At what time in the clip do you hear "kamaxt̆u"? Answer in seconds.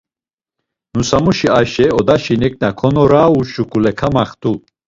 3.99-4.51